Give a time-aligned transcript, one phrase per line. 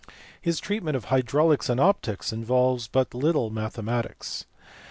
[0.41, 4.45] His treatment of hydraulics and optics involves but little mathematics.